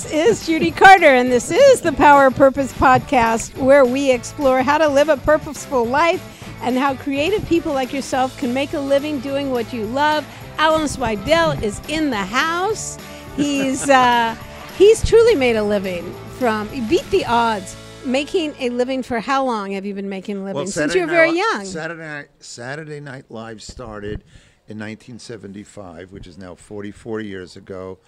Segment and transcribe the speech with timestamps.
[0.00, 4.62] This is Judy Carter, and this is the Power of Purpose podcast, where we explore
[4.62, 8.80] how to live a purposeful life and how creative people like yourself can make a
[8.80, 10.26] living doing what you love.
[10.56, 12.96] Alan Zweibel is in the house.
[13.36, 14.34] He's uh,
[14.78, 17.76] he's truly made a living from he beat the odds.
[18.06, 20.54] Making a living for how long have you been making a living?
[20.54, 21.66] Well, Since you were very young.
[21.66, 24.24] Saturday Night, Saturday Night Live started
[24.66, 27.98] in 1975, which is now 44 years ago,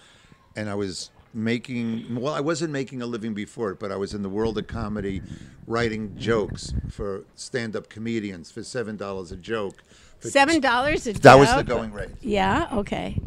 [0.55, 4.13] and I was making well, I wasn't making a living before it, but I was
[4.13, 5.21] in the world of comedy,
[5.67, 9.75] writing jokes for stand-up comedians for seven dollars a joke.
[10.19, 11.21] For- Seven dollars a joke.
[11.23, 12.09] That was the going rate.
[12.21, 12.67] Yeah.
[12.73, 13.19] Okay.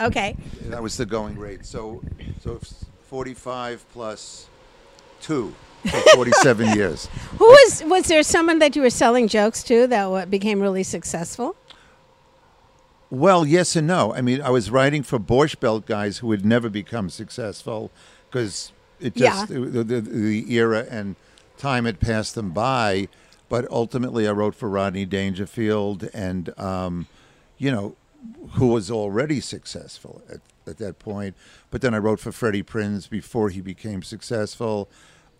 [0.00, 0.36] Okay.
[0.62, 1.64] That was the going rate.
[1.66, 2.02] So,
[2.42, 2.58] so
[3.08, 4.48] 45 plus
[5.20, 5.54] two,
[5.88, 7.08] for 47 years.
[7.38, 11.54] Who was was there someone that you were selling jokes to that became really successful?
[13.12, 14.14] Well, yes and no.
[14.14, 17.90] I mean, I was writing for Borscht Belt guys who would never become successful
[18.30, 19.58] because it just Yeah.
[19.60, 21.16] the, the, the era and
[21.58, 23.08] time had passed them by.
[23.50, 27.06] But ultimately, I wrote for Rodney Dangerfield, and um,
[27.58, 27.96] you know,
[28.52, 31.36] who was already successful at, at that point.
[31.70, 34.88] But then I wrote for Freddie Prinze before he became successful.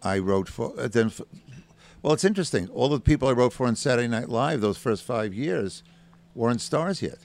[0.02, 1.08] I wrote for uh, then.
[1.08, 1.24] For,
[2.02, 2.68] well, it's interesting.
[2.68, 5.82] All the people I wrote for on Saturday Night Live those first five years
[6.34, 7.20] weren't stars yet.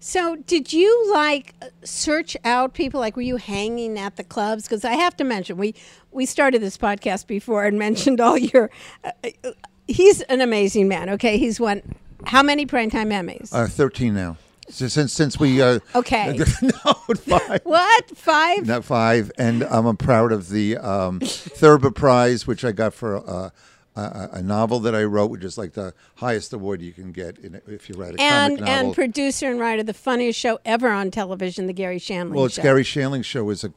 [0.00, 3.00] So, did you like search out people?
[3.00, 4.64] Like, were you hanging at the clubs?
[4.64, 5.74] Because I have to mention, we
[6.12, 8.70] we started this podcast before and mentioned all your.
[9.02, 9.10] Uh,
[9.44, 9.50] uh,
[9.86, 11.08] he's an amazing man.
[11.10, 11.82] Okay, he's won
[12.26, 13.52] how many primetime Emmys?
[13.52, 14.36] Uh, Thirteen now.
[14.68, 16.36] Since since we uh, Okay.
[16.62, 17.60] no five.
[17.64, 18.66] what five?
[18.66, 23.16] Not five, and um, I'm proud of the um, Thurber Prize, which I got for
[23.28, 23.50] uh,
[23.98, 27.38] a, a novel that I wrote, which is like the highest award you can get
[27.38, 28.86] in, if you write a and comic novel.
[28.86, 32.44] and producer and writer, of the funniest show ever on television, the Garry Shandling well,
[32.46, 32.62] it's show.
[32.62, 33.44] Garry Shandling's show.
[33.44, 33.72] Was a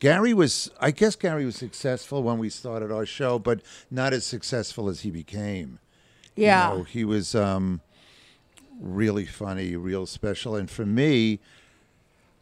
[0.00, 4.26] Gary was, I guess, Gary was successful when we started our show, but not as
[4.26, 5.78] successful as he became.
[6.36, 6.68] You Yeah.
[6.68, 7.80] know, he was um,
[8.80, 10.56] really funny, real special.
[10.56, 11.38] And for me,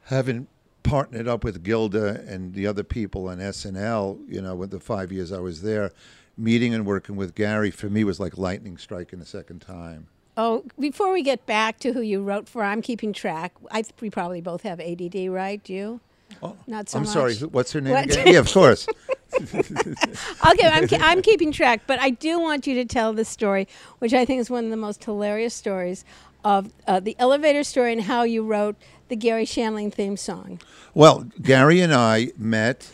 [0.06, 0.48] having
[0.82, 5.12] partnered up with Gilda and the other people on SNL, you know, with the five
[5.12, 5.92] years I was there,
[6.36, 10.08] meeting and working with Gary for me was like lightning striking a second time.
[10.36, 13.52] Oh, before we get back to who you wrote for, I'm keeping track.
[13.70, 15.62] I th- we probably both have ADD, right?
[15.62, 16.00] Do you?
[16.42, 17.12] Oh, Not so I'm much.
[17.12, 18.04] sorry, what's her name What?
[18.06, 18.26] again?
[18.28, 18.86] Yeah, of course.
[19.42, 23.66] Okay, I'm, I'm keeping track, but I do want you to tell the story,
[23.98, 26.04] which I think is one of the most hilarious stories
[26.44, 28.76] of uh, the elevator story and how you wrote
[29.08, 30.60] the Garry Shandling theme song.
[30.94, 32.90] Well, Gary and I met,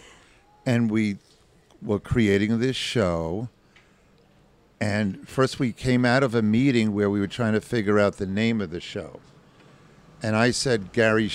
[0.67, 1.17] and we
[1.83, 3.49] were creating this show.
[4.81, 8.17] And first, we came out of a meeting where we were trying to figure out
[8.17, 9.21] the name of the show.
[10.23, 11.31] And I said, Gary,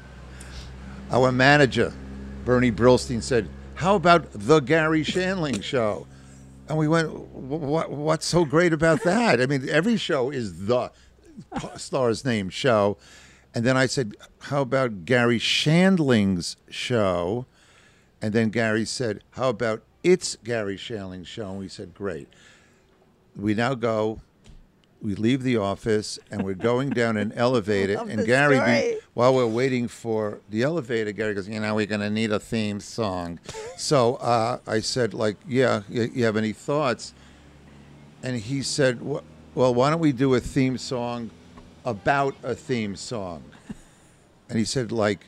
[1.10, 1.92] our manager,
[2.44, 6.06] Bernie Brillstein, said, How about the Garry Shandling show?
[6.68, 9.40] And we went, what, What's so great about that?
[9.40, 10.92] I mean, every show is the
[11.76, 12.98] star's name show.
[13.54, 17.46] And then I said, How about Garry Shandling's show?
[18.20, 21.50] And then Gary said, How about it's Garry Shandling's show?
[21.50, 22.28] And we said, Great.
[23.36, 24.20] We now go,
[25.00, 27.98] we leave the office, and we're going down an elevator.
[28.08, 32.00] and Gary, be- while we're waiting for the elevator, Gary goes, You know, we're going
[32.00, 33.38] to need a theme song.
[33.76, 37.14] So uh, I said, like, yeah, you, you have any thoughts?
[38.24, 39.22] And he said, Well,
[39.74, 41.30] why don't we do a theme song
[41.84, 43.44] about a theme song?
[44.48, 45.26] And he said, like,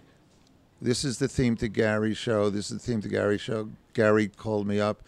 [0.82, 2.50] this is the theme to Gary's show.
[2.50, 3.68] This is the theme to Gary's show.
[3.92, 5.02] Gary called me up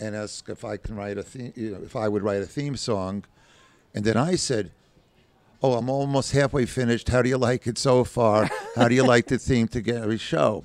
[0.00, 2.46] and asked if I can write a theme, you know, if I would write a
[2.46, 3.24] theme song.
[3.94, 4.70] And then I said,
[5.60, 7.08] Oh, I'm almost halfway finished.
[7.08, 8.48] How do you like it so far?
[8.76, 10.64] How do you like the theme to Gary's show?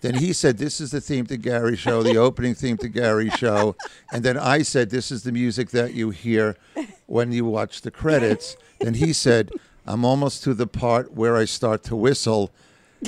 [0.00, 3.34] Then he said, This is the theme to Gary's show, the opening theme to Gary's
[3.34, 3.76] show.
[4.10, 6.56] And then I said, This is the music that you hear
[7.06, 8.56] when you watch the credits.
[8.80, 9.50] Then he said,
[9.86, 12.50] I'm almost to the part where I start to whistle.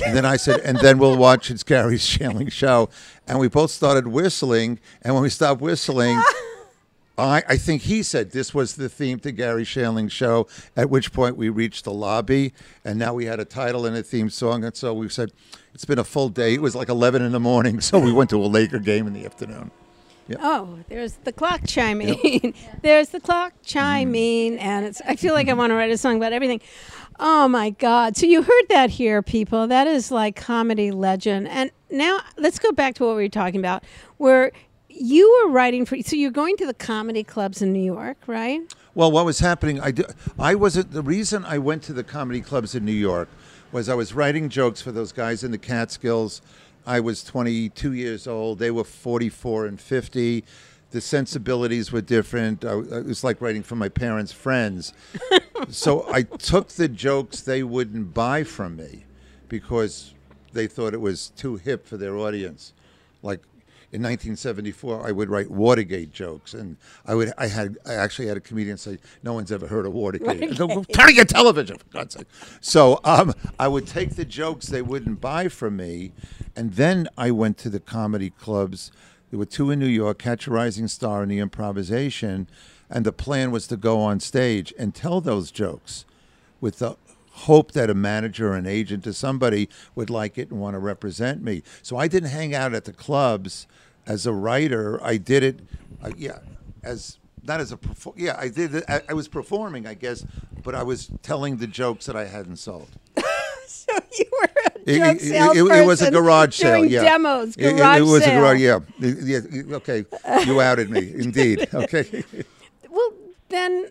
[0.03, 2.89] And then I said, and then we'll watch it's Gary's Shandling show.
[3.27, 4.79] And we both started whistling.
[5.01, 6.21] And when we stopped whistling,
[7.17, 11.13] I, I think he said this was the theme to Garry Shandling's show, at which
[11.13, 12.53] point we reached the lobby.
[12.83, 14.63] And now we had a title and a theme song.
[14.63, 15.31] And so we said,
[15.75, 16.55] it's been a full day.
[16.55, 17.79] It was like 11 in the morning.
[17.93, 19.69] So we went to a Laker game in the afternoon.
[20.39, 22.53] Oh, there's the clock chiming.
[22.81, 25.01] there's the clock chiming, and it's.
[25.05, 26.61] I feel like I want to write a song about everything.
[27.19, 28.17] Oh my God!
[28.17, 29.67] So you heard that here, people.
[29.67, 31.47] That is like comedy legend.
[31.47, 33.83] And now let's go back to what we were talking about,
[34.17, 34.51] where
[34.89, 36.01] you were writing for.
[36.01, 38.61] So you're going to the comedy clubs in New York, right?
[38.95, 39.79] Well, what was happening?
[39.79, 39.93] I
[40.37, 40.91] I wasn't.
[40.91, 43.29] The reason I went to the comedy clubs in New York
[43.71, 46.41] was I was writing jokes for those guys in the Catskills,
[46.85, 48.59] I was 22 years old.
[48.59, 50.43] They were 44 and 50.
[50.93, 52.63] The sensibilities were different.
[52.63, 54.93] I, it was like writing for my parents' friends.
[55.69, 59.05] so I took the jokes they wouldn't buy from me
[59.49, 60.13] because
[60.53, 62.73] they thought it was too hip for their audience.
[63.23, 63.39] Like
[63.91, 68.37] in 1974, I would write Watergate jokes, and I would I had I actually had
[68.37, 72.13] a comedian say, "No one's ever heard of Watergate." Turn on your television, for God's
[72.13, 72.27] sake.
[72.61, 76.11] So um, I would take the jokes they wouldn't buy from me,
[76.55, 78.91] and then I went to the comedy clubs.
[79.33, 82.47] There were two in New York, Catch a Rising Star and the Improvisation,
[82.87, 86.05] and the plan was to go on stage and tell those jokes
[86.61, 86.97] with the
[87.31, 90.79] hope that a manager or an agent or somebody would like it and want to
[90.79, 91.63] represent me.
[91.81, 93.65] So I didn't hang out at the clubs
[94.05, 95.03] as a writer.
[95.03, 95.61] I did it,
[96.03, 96.37] uh, yeah,
[96.83, 97.79] as not as a
[98.15, 98.35] yeah.
[98.37, 98.83] I did it.
[98.87, 100.23] I, I was performing, I guess,
[100.61, 102.89] but I was telling the jokes that I hadn't sold.
[103.89, 106.77] so you were a It, joke it- it- it- it was a garage sale.
[106.79, 108.37] doing Yeah, demos, It- it- it, was sale.
[108.37, 108.59] a garage.
[108.59, 109.75] Yeah, yeah.
[109.77, 110.05] Okay,
[110.45, 111.11] you outed me.
[111.25, 111.67] Indeed.
[111.73, 112.23] Okay.
[112.89, 113.13] Well,
[113.49, 113.87] then,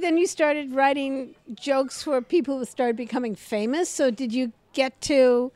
[0.00, 3.88] then you started writing jokes for people who started becoming famous.
[3.88, 5.52] So did you get to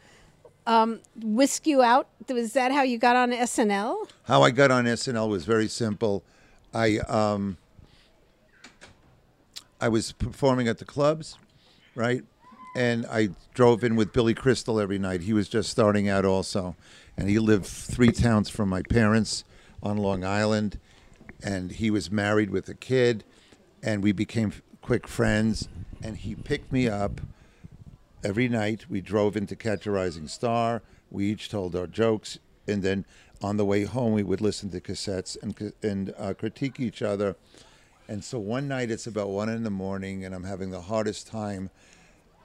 [0.67, 2.09] um, whisk you out?
[2.29, 4.09] Was that how you got on SNL?
[4.25, 6.23] How I got on SNL was very simple.
[6.73, 7.57] I um,
[9.81, 11.37] I was performing at the clubs,
[11.95, 12.23] right?
[12.75, 15.23] And I drove in with Billy Crystal every night.
[15.23, 16.77] He was just starting out also,
[17.17, 19.45] and he lived three towns from my parents
[19.83, 20.79] on Long Island,
[21.43, 23.25] and he was married with a kid,
[23.83, 24.53] and we became
[24.83, 25.69] quick friends.
[26.03, 27.21] And he picked me up
[28.23, 30.83] every night we drove into Catch a Rising Star.
[31.11, 32.39] We each told our jokes,
[32.69, 33.05] and then
[33.43, 37.37] on the way home we would listen to cassettes and and uh, critique each other.
[38.07, 41.27] And so one night it's about one in the morning, and I'm having the hardest
[41.27, 41.71] time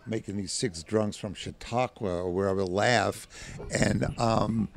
[0.08, 3.28] making these six drunks from Chautauqua or wherever laugh,
[3.72, 4.70] and um,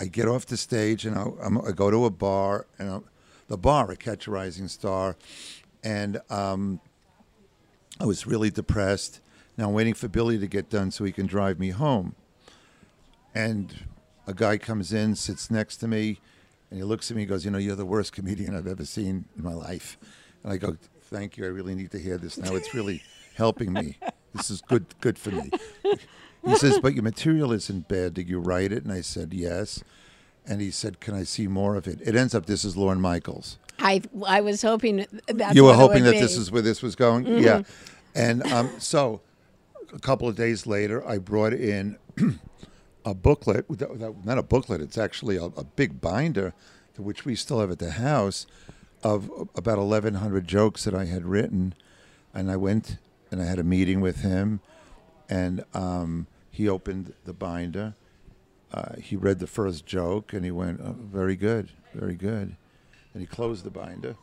[0.00, 2.98] I get off the stage and I, I go to a bar, and I,
[3.48, 5.16] the bar at Catch a Rising Star,
[5.82, 6.80] and um,
[8.00, 9.20] I was really depressed.
[9.56, 12.14] Now I'm waiting for Billy to get done so he can drive me home.
[13.34, 13.74] And
[14.26, 16.20] a guy comes in, sits next to me,
[16.70, 18.84] and he looks at me and goes, You know, you're the worst comedian I've ever
[18.84, 19.98] seen in my life.
[20.42, 21.44] And I go, Thank you.
[21.44, 22.54] I really need to hear this now.
[22.54, 23.02] It's really
[23.34, 23.96] helping me.
[24.34, 25.50] This is good good for me.
[26.44, 28.14] He says, But your material isn't bad.
[28.14, 28.84] Did you write it?
[28.84, 29.82] And I said, Yes.
[30.46, 32.00] And he said, Can I see more of it?
[32.02, 36.04] It ends up this is Lorne Michaels I I was hoping that's you were hoping
[36.04, 37.62] that this is where this was going yeah
[38.14, 39.20] and um, so
[39.94, 41.96] a couple of days later i brought in
[43.04, 46.54] a booklet that- that- not a booklet it's actually a, a big binder
[46.96, 48.46] which we still have at the house
[49.04, 51.72] of about 1100 jokes that i had written
[52.34, 52.98] and i went
[53.30, 54.60] and i had a meeting with him
[55.30, 57.94] and um, he opened the binder
[58.72, 62.56] uh, he read the first joke and he went oh, very good very good
[63.12, 64.16] and he closed the binder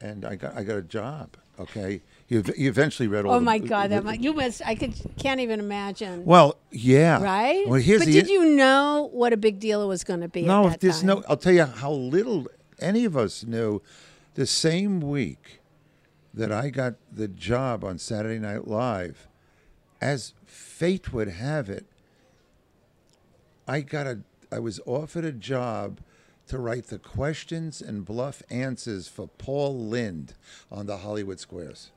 [0.00, 1.36] and I got I got a job.
[1.58, 3.32] Okay, he, he eventually read all.
[3.34, 3.90] Oh the- my God!
[3.90, 4.62] That the- you must.
[4.64, 6.24] I could can't even imagine.
[6.24, 7.66] well, yeah, right?
[7.68, 10.28] Well, here's but the did you know what a big deal it was going to
[10.28, 10.42] be?
[10.42, 10.66] no.
[10.66, 11.06] at that There's time?
[11.06, 11.24] no.
[11.28, 12.46] I'll tell you how little
[12.78, 13.82] any of us knew.
[14.34, 15.59] The same week
[16.40, 19.28] that I got the job on Saturday Night Live,
[20.00, 21.84] as fate would have it,
[23.68, 24.20] I got a.
[24.50, 26.00] I was offered a job
[26.46, 30.32] to write the questions and bluff answers for Paul Lynde
[30.72, 31.90] on the Hollywood Squares.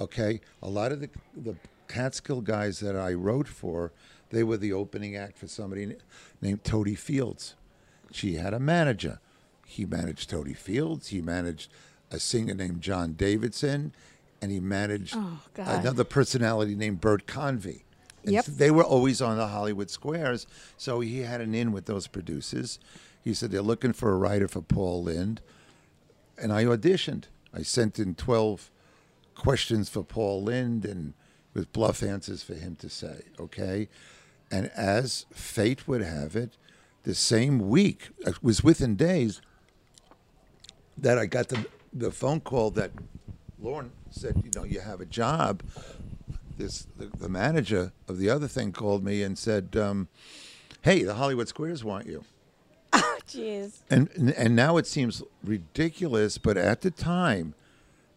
[0.00, 1.56] Okay, a lot of the the
[1.88, 3.92] Catskill guys that I wrote for,
[4.30, 5.96] they were the opening act for somebody
[6.40, 7.56] named Totie Fields.
[8.10, 9.20] She had a manager.
[9.66, 11.08] He managed Totie Fields.
[11.08, 11.70] He managed
[12.12, 13.92] a singer named John Davidson,
[14.40, 17.84] and he managed Oh, another personality named Bert Convy.
[18.22, 18.44] And Yep.
[18.44, 22.78] They were always on the Hollywood Squares, so he had an in with those producers.
[23.22, 25.40] He said they're looking for a writer for Paul Lynde,
[26.38, 27.24] and I auditioned.
[27.54, 28.70] I sent in twelve
[29.34, 31.14] questions for Paul Lynde and
[31.54, 33.88] with bluff answers for him to say, okay?
[34.50, 36.56] And as fate would have it,
[37.04, 39.40] the same week, it was within days,
[40.96, 42.90] that I got the, the phone call that
[43.60, 45.62] Lorne said, you know, you have a job.
[46.56, 50.08] This the, the manager of the other thing called me and said, um,
[50.82, 52.24] hey, the Hollywood Squares want you.
[52.94, 53.78] Oh, jeez.
[53.88, 57.54] And and now it seems ridiculous, but at the time,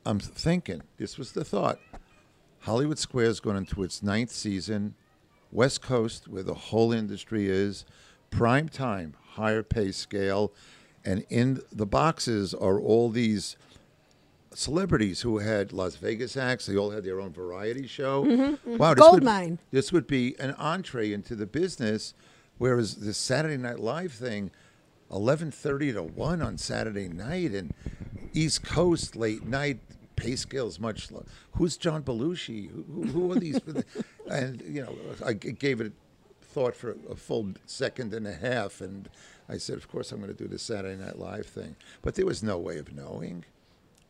[0.06, 1.80] I'm thinking this was the thought.
[2.60, 4.96] Hollywood Squares going into its ninth season,
[5.52, 7.86] West Coast, where the whole industry is,
[8.32, 10.52] prime time, higher pay scale,
[11.06, 13.56] and in the boxes are all these
[14.56, 16.66] celebrities who had Las Vegas acts.
[16.66, 18.24] They all had their own variety show.
[18.24, 18.78] Mm-hmm, mm-hmm.
[18.78, 19.60] Wow, this Gold would, mine.
[19.72, 22.14] This would be an entree into the business,
[22.58, 24.52] whereas the Saturday Night Live thing,
[25.12, 27.74] eleven thirty to one on Saturday night, and
[28.34, 29.80] East Coast late night
[30.16, 31.10] pay scales much.
[31.54, 32.70] Who's John Belushi?
[32.72, 33.60] Who, who, who are these?
[34.30, 34.96] and you know,
[35.26, 35.94] I gave it
[36.42, 39.10] thought for a full second and a half, and
[39.50, 41.76] I said, of course, I'm going to do the Saturday Night Live thing.
[42.02, 43.44] But there was no way of knowing.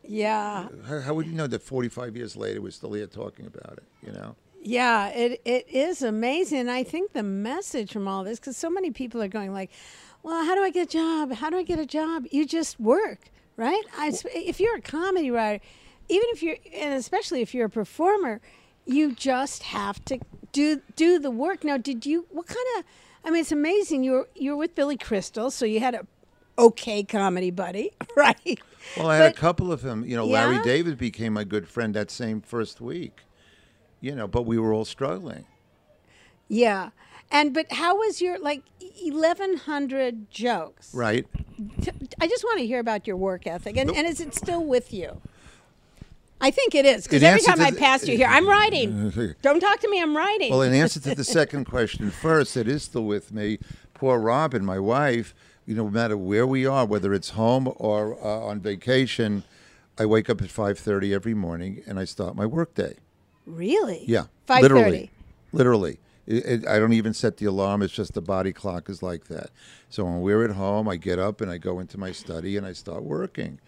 [0.08, 0.68] Yeah.
[0.88, 3.84] How, how would you know that 45 years later we're still here talking about it?
[4.06, 4.36] You know?
[4.62, 6.70] Yeah, it, it is amazing.
[6.70, 9.70] I think the message from all this, because so many people are going like,
[10.24, 11.34] well, how do I get a job?
[11.34, 12.26] How do I get a job?
[12.32, 13.84] You just work, right?
[13.96, 15.64] I, if you're a comedy writer,
[16.10, 18.42] even if you're, and especially if you're a performer,
[18.86, 20.20] you just have to
[20.52, 21.64] do do the work.
[21.64, 22.26] Now, did you?
[22.32, 22.86] What kind of?
[23.24, 24.04] I mean, it's amazing.
[24.04, 26.08] You're you're with Billy Crystal, so you had a
[26.58, 28.60] okay comedy buddy, right?
[28.98, 30.06] Well, I had But- a couple of them.
[30.06, 33.22] You know, Larry David became my good friend that same first week.
[34.02, 35.46] You know, but we were all struggling.
[36.48, 36.90] Yeah.
[37.32, 38.62] And but how was your like
[39.04, 40.94] eleven hundred jokes?
[40.94, 41.26] Right.
[42.20, 44.94] I just want to hear about your work ethic, and, and is it still with
[44.94, 45.22] you?
[46.42, 49.36] I think it is because every time I pass you here, I'm writing.
[49.42, 50.02] Don't talk to me.
[50.02, 50.52] I'm writing.
[50.52, 53.58] Well, in answer to the second question first, it is still with me.
[53.96, 55.34] Poor Robin, my wife,
[55.66, 59.44] you know, no matter where we are, whether it's home or uh, on vacation,
[59.98, 62.96] I wake up at 5.30 every morning and I start my workday.
[63.46, 64.04] really?
[64.08, 65.12] Yeah, Five literally,
[65.52, 66.00] literally.
[66.28, 67.82] It, it, I don't even set the alarm.
[67.82, 69.52] It's just the body clock is like that.
[69.90, 72.66] So when we're at home, I get up and I go into my study and
[72.66, 73.60] I start working.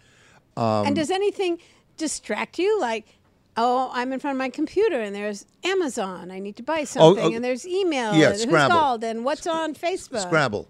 [0.56, 1.60] Um, and does anything
[1.98, 2.80] distract you?
[2.82, 3.18] Like,
[3.56, 6.32] oh, I'm in front of my computer, and there's Amazon.
[6.32, 8.16] I need to buy something, oh, and there's email.
[8.16, 10.22] yeah, and who's called, and what's on Facebook.
[10.22, 10.68] Scrabble,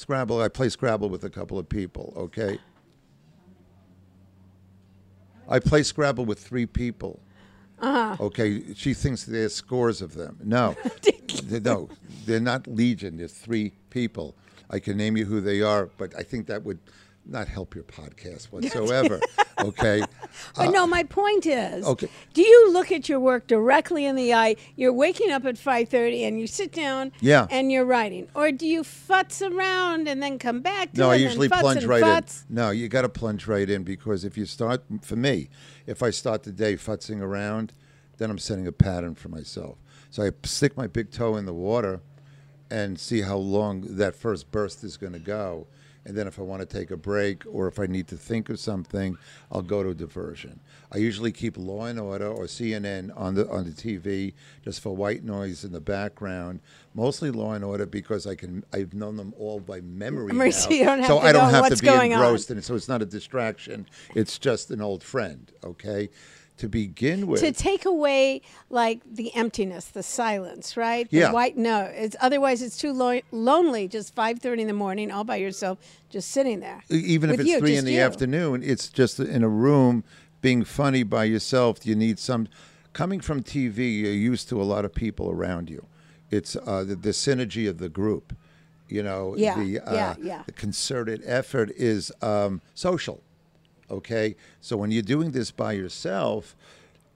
[0.00, 0.40] Scrabble.
[0.40, 2.14] I play Scrabble with a couple of people.
[2.16, 2.58] Okay.
[5.46, 7.20] I play Scrabble with three people.
[7.80, 8.16] Uh-huh.
[8.24, 10.38] Okay, she thinks there's scores of them.
[10.42, 10.74] No,
[11.44, 11.90] They- no,
[12.24, 13.18] they're not legion.
[13.18, 14.34] There's three people.
[14.70, 16.78] I can name you who they are, but I think that would
[17.30, 19.20] not help your podcast whatsoever.
[19.60, 20.02] okay.
[20.56, 22.08] But no, uh, my point is, okay.
[22.34, 24.56] do you look at your work directly in the eye?
[24.76, 27.46] You're waking up at 5:30 and you sit down Yeah.
[27.50, 31.14] and you're writing, or do you futz around and then come back to No, it
[31.14, 32.48] I usually plunge right futz?
[32.48, 32.56] in.
[32.56, 35.48] No, you got to plunge right in because if you start, for me,
[35.86, 37.72] if I start the day futzing around,
[38.18, 39.78] then I'm setting a pattern for myself.
[40.10, 42.00] So I stick my big toe in the water
[42.70, 45.66] and see how long that first burst is going to go.
[46.04, 48.48] And then if I want to take a break or if I need to think
[48.48, 49.16] of something,
[49.52, 50.60] I'll go to diversion.
[50.92, 54.96] I usually keep Law and Order or CNN on the on the TV just for
[54.96, 56.60] white noise in the background.
[56.94, 61.18] Mostly Law and Order because I can I've known them all by memory so so
[61.18, 62.22] I don't have to be going on.
[62.22, 62.64] engrossed in it.
[62.64, 63.86] So it's not a distraction.
[64.14, 65.52] It's just an old friend.
[65.64, 66.08] Okay,
[66.60, 67.40] to begin with.
[67.40, 71.10] To take away like the emptiness, the silence, right?
[71.10, 71.32] The Yeah.
[71.32, 71.82] white no.
[71.94, 73.88] It's otherwise it's too lo- lonely.
[73.88, 76.82] Just 5:30 in the morning, all by yourself, just sitting there.
[76.88, 78.00] Even if it's you, three in the you.
[78.00, 80.04] afternoon, it's just in a room
[80.40, 81.84] being funny by yourself.
[81.86, 82.48] You need some.
[82.92, 85.86] Coming from TV, you're used to a lot of people around you.
[86.30, 88.34] It's uh, the, the synergy of the group.
[88.88, 90.42] You know, Yeah, the, uh, yeah, yeah.
[90.46, 93.22] the concerted effort is um, social.
[93.90, 96.54] Okay, so when you're doing this by yourself,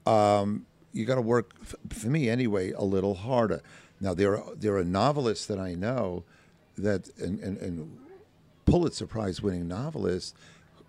[0.05, 1.53] um, you got to work
[1.89, 3.61] for me anyway a little harder.
[3.99, 6.23] Now there are there are novelists that I know
[6.77, 7.97] that and, and, and
[8.65, 10.33] Pulitzer Prize winning novelists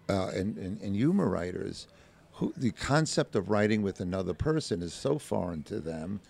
[0.09, 1.87] uh, and, and, and humor writers
[2.35, 6.21] who the concept of writing with another person is so foreign to them.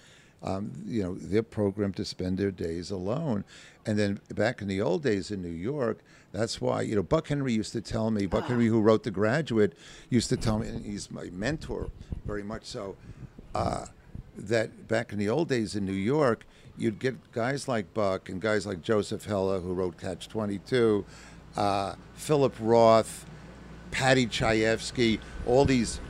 [0.43, 3.45] Um, you know, they're programmed to spend their days alone.
[3.85, 5.99] And then back in the old days in New York,
[6.33, 9.11] that's why, you know, Buck Henry used to tell me, Buck Henry, who wrote The
[9.11, 9.73] Graduate,
[10.11, 11.90] used to tell me, and he's my mentor
[12.25, 12.97] very much so,
[13.55, 13.87] uh,
[14.37, 16.45] that back in the old days in New York,
[16.76, 21.05] you'd get guys like Buck and guys like Joseph Heller, who wrote Catch 22,
[21.57, 23.25] uh, Philip Roth,
[23.90, 26.00] Paddy Chayefsky, all these,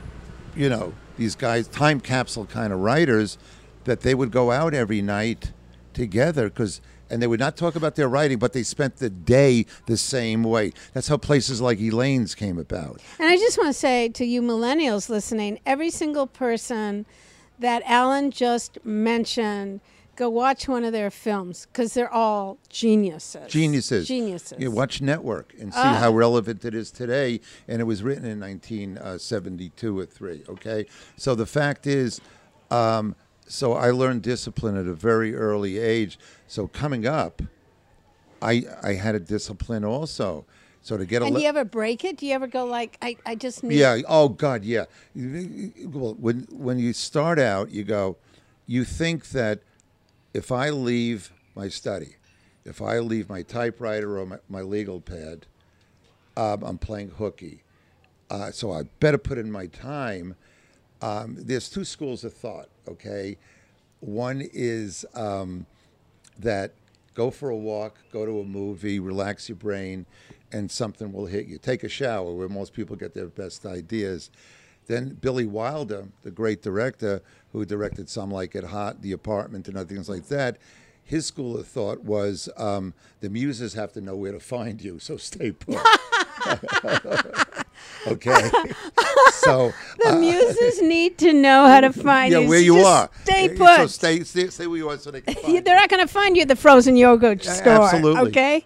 [0.55, 3.37] you know, these guys, time capsule kind of writers,
[3.87, 5.51] that they would go out every night
[5.93, 6.79] together because,
[7.09, 10.43] and they would not talk about their writing, but they spent the day the same
[10.43, 10.71] way.
[10.93, 13.01] That's how places like Elaine's came about.
[13.17, 17.05] And I just want to say to you millennials listening, every single person
[17.59, 19.79] that Alan just mentioned,
[20.15, 23.51] go watch one of their films because they're all geniuses.
[23.51, 24.07] Geniuses.
[24.07, 24.59] Geniuses.
[24.59, 25.97] You watch Network and see Ah.
[25.99, 27.39] how relevant it is today.
[27.67, 30.85] And it was written in 1972 or 3, okay?
[31.17, 32.19] So the fact is,
[32.69, 33.15] um,
[33.47, 36.19] so I learned discipline at a very early age.
[36.47, 37.41] So coming up,
[38.41, 40.45] I, I had a discipline also.
[40.81, 42.17] So to get a And do you ever break it?
[42.17, 43.77] Do you ever go like, I, I just need.
[43.77, 43.99] Yeah.
[44.07, 44.63] Oh God.
[44.63, 44.85] Yeah.
[45.15, 48.15] Well, when when you start out, you go,
[48.67, 49.59] you think that
[50.33, 52.15] if I leave my study,
[52.63, 55.45] if I leave my typewriter or my, my legal pad,
[56.37, 57.63] um, I'm playing hooky.
[58.29, 60.35] Uh, so I better put in my time.
[61.01, 62.69] Um, there's two schools of thought.
[62.87, 63.37] Okay,
[63.99, 65.65] one is um,
[66.39, 66.71] that
[67.13, 70.05] go for a walk, go to a movie, relax your brain,
[70.51, 71.57] and something will hit you.
[71.57, 74.29] Take a shower, where most people get their best ideas.
[74.85, 79.77] Then Billy Wilder, the great director who directed some like It Hot, The Apartment, and
[79.77, 80.57] other things like that,
[81.03, 84.99] his school of thought was um, the muses have to know where to find you,
[84.99, 85.79] so stay put.
[88.07, 88.49] okay,
[89.31, 89.71] so
[90.03, 92.49] The muses need to know how to find yeah, you.
[92.49, 93.09] where so you are.
[93.23, 93.75] Stay put.
[93.75, 96.11] So stay, stay, stay where you are, so they can find They're not going to
[96.11, 97.83] find you at the frozen yogurt store.
[97.83, 98.29] absolutely.
[98.31, 98.65] Okay.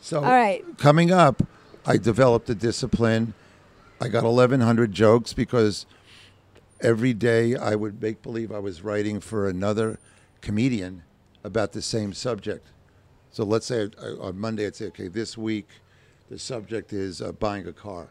[0.00, 0.64] So, All right.
[0.78, 1.42] coming up,
[1.84, 3.34] I developed a discipline.
[4.00, 5.86] I got 1,100 jokes because
[6.80, 9.98] every day I would make believe I was writing for another
[10.40, 11.02] comedian
[11.42, 12.68] about the same subject.
[13.30, 15.66] So let's say I, on Monday I'd say, okay, this week
[16.30, 18.10] the subject is uh, buying a car.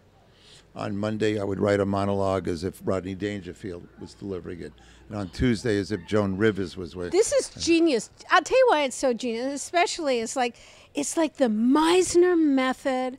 [0.77, 4.71] On Monday I would write a monologue as if Rodney Dangerfield was delivering it,
[5.09, 7.11] and on Tuesday as if Joan Rivers was with.
[7.11, 8.11] This is genius.
[8.29, 9.55] I'll tell you why it's so genius.
[9.55, 10.55] Especially, it's like
[10.93, 13.17] it's like the Meisner method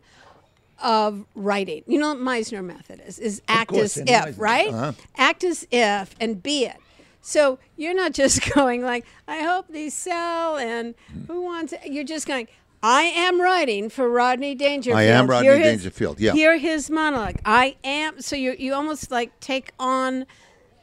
[0.81, 1.83] of writing.
[1.88, 3.19] You know what Meisner method is?
[3.19, 4.35] Is act course, as if, Meisner.
[4.38, 4.69] right?
[4.69, 4.93] Uh-huh.
[5.17, 6.77] Act as if and be it.
[7.23, 10.95] So you're not just going like, I hope these sell, and
[11.27, 11.73] who wants?
[11.73, 11.81] It?
[11.87, 12.47] You're just going.
[12.82, 14.99] I am writing for Rodney Dangerfield.
[14.99, 16.32] I am Rodney Hear his- Dangerfield, yeah.
[16.32, 17.37] Hear his monologue.
[17.44, 18.20] I am.
[18.20, 20.26] So you you almost like take on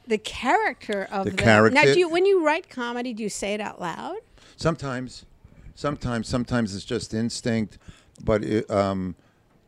[0.07, 1.93] the character of The Now, character.
[1.93, 4.17] do you when you write comedy, do you say it out loud?
[4.57, 5.25] Sometimes,
[5.73, 7.77] sometimes, sometimes it's just instinct,
[8.23, 9.15] but it, um,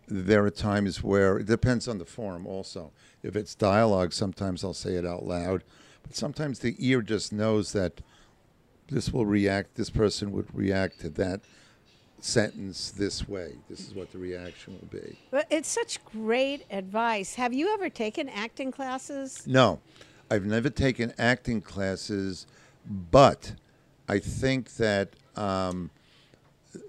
[0.07, 2.46] there are times where it depends on the form.
[2.46, 2.91] Also,
[3.24, 5.63] if it's dialogue, sometimes I'll say it out loud,
[6.03, 8.01] but sometimes the ear just knows that
[8.90, 9.75] this will react.
[9.75, 11.42] This person would react to that
[12.20, 13.53] sentence this way.
[13.70, 15.18] This is what the reaction will be.
[15.32, 17.36] But it's such great advice.
[17.36, 19.46] Have you ever taken acting classes?
[19.46, 19.80] No,
[20.30, 22.48] I've never taken acting classes,
[23.12, 23.53] but
[24.10, 25.90] I think that um,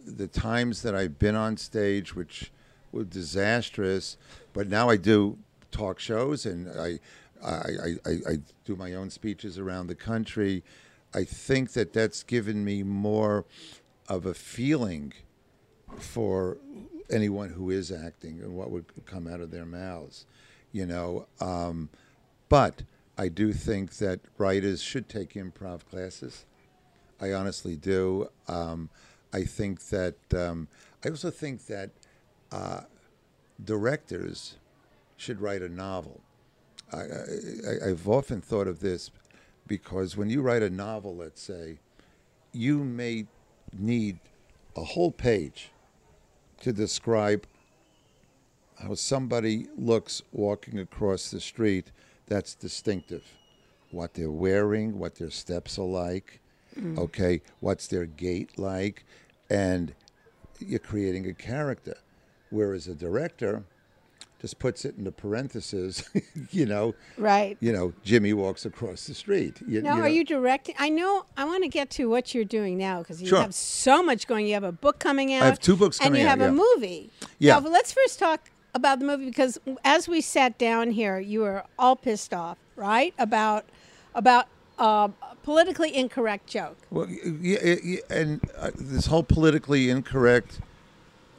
[0.07, 2.51] the times that I've been on stage, which
[2.93, 4.17] were disastrous,
[4.53, 5.39] but now I do
[5.71, 6.99] talk shows and I,
[7.45, 10.65] I, I, I, I do my own speeches around the country.
[11.15, 13.45] I think that that's given me more
[14.09, 15.13] of a feeling
[15.97, 16.59] for
[17.11, 20.27] anyone who is acting and what would come out of their mouths,
[20.73, 21.27] you know.
[21.41, 21.89] Um,
[22.49, 22.83] but
[23.17, 26.47] I do think that writers should take improv classes.
[27.21, 28.29] I honestly do.
[28.47, 28.91] Um,
[29.33, 30.69] I think that um,
[31.05, 31.91] I also think that
[32.53, 32.83] uh,
[33.63, 34.57] directors
[35.17, 36.21] should write a novel.
[36.93, 39.11] I, I, I've often thought of this
[39.67, 41.79] because when you write a novel, let's say,
[42.53, 43.27] you may
[43.73, 44.19] need
[44.77, 45.71] a whole page
[46.61, 47.47] to describe
[48.83, 51.91] how somebody looks walking across the street
[52.27, 53.25] that's distinctive.
[53.91, 56.41] What they're wearing, what their steps are like,
[56.79, 56.99] mm.
[56.99, 59.05] okay, what's their gait like,
[59.51, 59.95] and
[60.61, 61.97] you're creating a character.
[62.51, 63.65] Whereas a director
[64.41, 66.09] just puts it in the parentheses,
[66.51, 67.57] you know, Right.
[67.61, 69.61] you know, Jimmy walks across the street.
[69.67, 70.75] You, Now, you are you directing?
[70.79, 71.25] I know.
[71.37, 73.41] I want to get to what you're doing now because you Sure.
[73.41, 74.47] have so much going.
[74.47, 75.43] You have a book coming out.
[75.43, 76.33] I have two books coming out.
[76.33, 76.65] and you out, have a yeah.
[76.77, 77.11] movie.
[77.39, 77.59] Yeah.
[77.59, 81.65] Now, let's first talk about the movie because as we sat down here, you were
[81.79, 83.15] all pissed off, right?
[83.19, 83.65] About
[84.15, 84.47] about
[84.79, 86.77] uh, a politically incorrect joke.
[86.91, 90.61] Well, yeah, yeah, and uh, this whole politically incorrect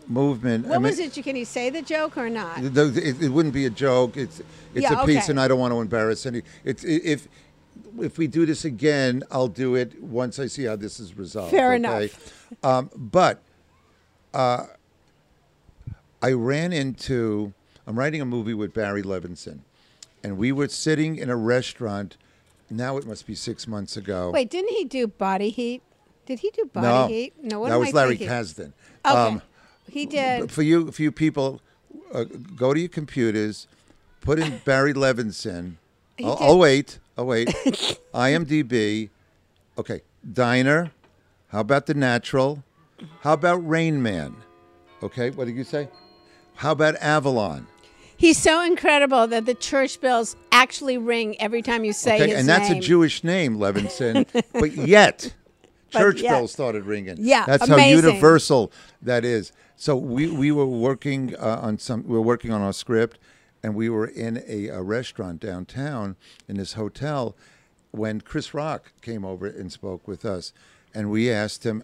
[0.09, 0.65] movement.
[0.65, 1.15] What was it?
[1.15, 2.63] You Can you say the joke or not?
[2.63, 4.17] It, it, it wouldn't be a joke.
[4.17, 4.39] It's
[4.73, 5.31] it's Yeah, a piece, okay.
[5.31, 6.41] and I don't want to embarrass any.
[6.63, 7.27] It's if
[7.99, 11.51] if we do this again, I'll do it once I see how this is resolved.
[11.51, 11.75] Fair okay?
[11.75, 12.45] enough.
[12.63, 13.41] Um, but
[14.33, 14.65] uh,
[16.21, 17.53] I ran into.
[17.87, 19.59] I'm writing a movie with Barry Levinson,
[20.23, 22.17] and we were sitting in a restaurant.
[22.71, 24.29] Now it must be six months ago.
[24.31, 25.81] Wait, didn't he do Body Heat?
[26.27, 27.33] Did he do Body no, Heat?
[27.41, 28.27] No, what that was I Larry thinking?
[28.27, 28.73] Kasdan.
[29.03, 29.41] Okay, Um,
[29.91, 30.51] he did.
[30.51, 31.61] for you, for you people,
[32.13, 32.25] uh,
[32.55, 33.67] go to your computers,
[34.21, 35.75] put in Barry Levinson.
[36.23, 36.37] I'll.
[36.39, 36.99] I'll wait.
[37.17, 37.47] I'll wait.
[38.13, 39.09] IMDb.
[39.77, 40.01] Okay,
[40.33, 40.91] Diner.
[41.49, 42.63] How about The Natural?
[43.21, 44.35] How about Rain Man?
[45.01, 45.87] Okay, what did you say?
[46.55, 47.67] How about Avalon?
[48.17, 52.39] He's so incredible that the church bells actually ring every time you say Okay, his
[52.41, 52.77] and that's a.
[52.77, 54.27] Jewish name, Levinson.
[54.53, 55.33] but yet,
[55.89, 56.31] church yeah.
[56.31, 57.17] bells started ringing.
[57.19, 58.71] Yeah, that's how universal
[59.01, 59.51] that is.
[59.75, 62.03] So we we were working uh, on some.
[62.03, 63.17] We were working on our script,
[63.63, 66.15] and we were in a, a restaurant downtown
[66.47, 67.35] in this hotel
[67.91, 70.53] when Chris Rock came over and spoke with us,
[70.93, 71.83] and we asked him.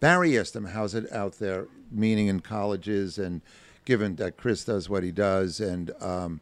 [0.00, 3.42] Barry asked him, "How's it out there?" Meaning in colleges, and
[3.84, 6.40] given that Chris does what he does, and um,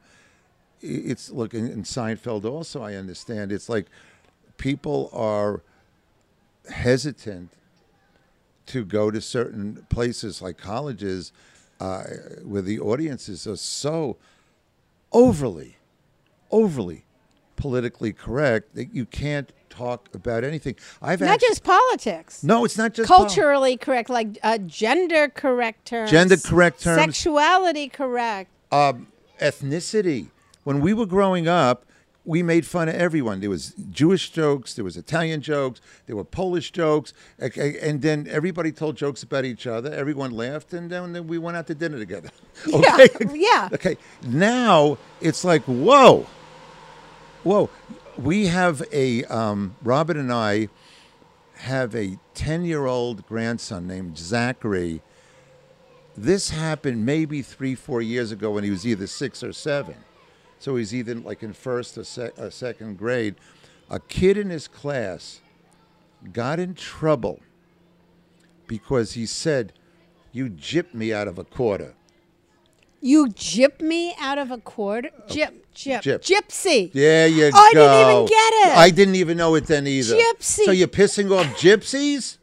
[0.81, 2.83] it's look in, in Seinfeld also.
[2.83, 3.87] I understand it's like
[4.57, 5.62] people are
[6.70, 7.50] hesitant
[8.66, 11.33] to go to certain places like colleges
[11.81, 12.05] uh,
[12.42, 14.16] where the audiences are so
[15.12, 15.77] overly,
[16.50, 17.05] overly
[17.57, 20.74] politically correct that you can't talk about anything.
[21.03, 22.42] I've Not actually, just politics.
[22.42, 26.11] no, it's not just pol- Culturally correct, like uh, gender correct terms.
[26.11, 27.00] Gender correct terms.
[27.00, 28.50] Sexuality correct.
[28.72, 29.09] um,
[29.40, 30.29] ethnicity.
[30.64, 31.85] When we were growing up,
[32.24, 33.40] we made fun of everyone.
[33.40, 38.72] There was Jewish jokes, there was Italian jokes, there were Polish jokes, and then everybody
[38.72, 39.92] told jokes about each other.
[39.92, 42.30] Everyone laughed, and then we went out to dinner together.
[42.66, 43.68] Yeah, Okay, yeah.
[43.72, 46.26] Okay, now it's like whoa,
[47.42, 47.68] whoa.
[48.16, 50.68] We have a um, Robin and I
[51.56, 55.02] have a ten-year-old grandson named Zachary
[56.16, 59.96] this happened maybe three, four years ago when he was either six or seven.
[60.64, 63.35] So he's either like in first or, sec- or second grade.
[63.90, 65.42] A kid in his class
[66.33, 67.40] got in trouble
[68.66, 69.74] because he said,
[70.33, 71.92] You gypped me out of a quarter.
[73.03, 75.11] You gyp me out of a quarter?
[75.29, 76.00] Gyp, gyp.
[76.00, 76.20] Gyp.
[76.22, 76.90] Gypsy.
[76.92, 78.79] There you Oh, I didn't even get it.
[78.79, 80.16] I didn't even know it then either.
[80.16, 80.64] Gypsy.
[80.64, 82.38] So you're pissing off gypsies?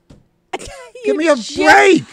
[1.06, 2.04] Give me a gyp- break.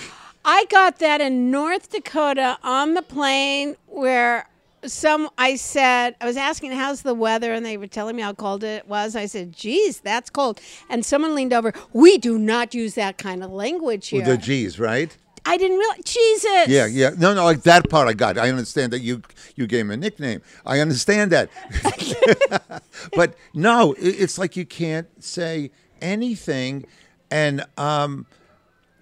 [0.42, 4.49] I got that in North Dakota on the plane where
[4.92, 8.33] some I said I was asking how's the weather and they were telling me how
[8.33, 9.16] cold it was.
[9.16, 11.72] I said, "Geez, that's cold." And someone leaned over.
[11.92, 14.20] We do not use that kind of language here.
[14.20, 15.16] With the G's, right?
[15.44, 16.01] I didn't realize.
[16.05, 16.68] Jesus.
[16.68, 17.11] Yeah, yeah.
[17.16, 18.37] No, no, like that part I got.
[18.37, 19.22] I understand that you
[19.57, 20.42] you gave him a nickname.
[20.66, 21.48] I understand that.
[23.14, 25.70] but no, it's like you can't say
[26.01, 26.85] anything
[27.31, 28.27] and um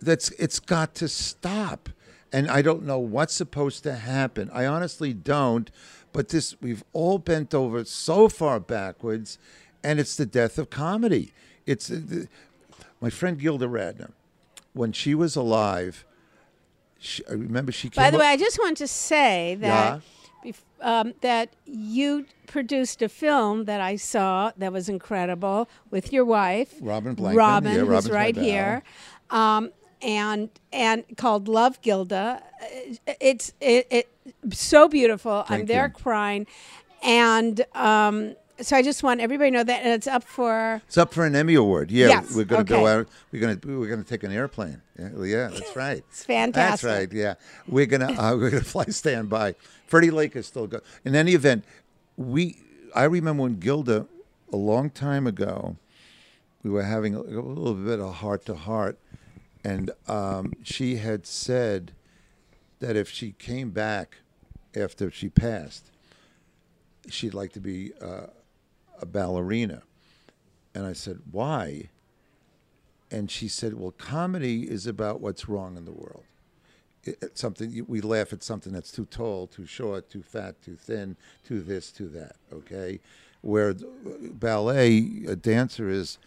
[0.00, 1.88] that's it's got to stop.
[2.32, 4.50] And I don't know what's supposed to happen.
[4.52, 5.70] I honestly don't.
[6.12, 9.38] But this we've all bent over so far backwards
[9.84, 11.32] and it's the death of comedy.
[11.66, 12.28] It's uh, the,
[13.00, 14.12] my friend Gilda Radner
[14.72, 16.04] when she was alive
[16.98, 20.00] she, I remember she came By the up- way, I just want to say that
[20.44, 26.24] bef- um, that you produced a film that I saw that was incredible with your
[26.24, 27.36] wife, Robin Blankman.
[27.36, 28.82] Robin, Yeah, who's right here,
[29.30, 29.70] um,
[30.06, 32.42] and and called Love Gilda.
[33.20, 34.08] It's it, it
[34.54, 35.44] so beautiful.
[35.48, 35.92] I'm Thank there you.
[36.02, 36.46] crying,
[37.02, 37.62] and.
[37.74, 41.12] Um, so I just want everybody to know that, and it's up for It's up
[41.12, 41.90] for an Emmy award.
[41.90, 42.82] Yeah, Yes, we're going to okay.
[42.82, 43.06] go out.
[43.30, 44.80] We're going to we're going to take an airplane.
[44.98, 45.98] Yeah, yeah, that's right.
[46.08, 46.88] It's fantastic.
[46.88, 47.12] That's right.
[47.12, 47.34] Yeah,
[47.68, 49.56] we're gonna uh, we're gonna fly standby.
[49.86, 50.80] Freddie Laker is still good.
[51.04, 51.66] In any event,
[52.16, 52.56] we
[52.94, 54.06] I remember when Gilda
[54.50, 55.76] a long time ago,
[56.62, 58.98] we were having a, a little bit of heart to heart,
[59.66, 61.90] and um, she had said
[62.78, 64.18] that if she came back
[64.76, 65.90] after she passed,
[67.08, 68.28] she'd like to be uh,
[69.02, 69.82] a ballerina.
[70.72, 71.88] And I said, why?
[73.10, 76.22] And she said, well, comedy is about what's wrong in the world.
[77.02, 80.76] It, it's something we laugh at something that's too tall, too short, too fat, too
[80.76, 82.36] thin, too this, too that.
[82.52, 83.00] Okay,
[83.40, 83.90] where th-
[84.34, 86.18] ballet, a dancer is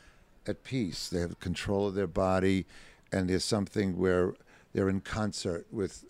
[0.45, 1.07] at peace.
[1.07, 2.65] They have control of their body,
[3.11, 4.33] and there's something where
[4.73, 6.05] they're in concert with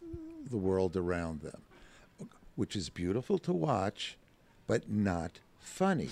[0.50, 1.62] the world around them,
[2.56, 4.18] which is beautiful to watch,
[4.68, 6.10] but not funny.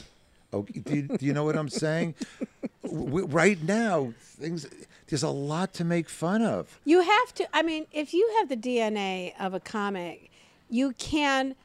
[0.54, 2.16] Okay, do, you, do you know what I'm saying?
[2.84, 4.66] Right now, things
[5.08, 6.80] there's a lot to make fun of.
[6.86, 7.48] You have to.
[7.54, 10.32] I mean, if you have the DNA of a comic,
[10.70, 11.56] you can.